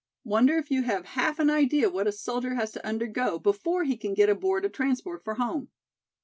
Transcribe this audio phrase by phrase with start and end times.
[0.23, 3.95] Wonder if you have half an idea what a soldier has to undergo before he
[3.95, 5.69] can get aboard a transport for home."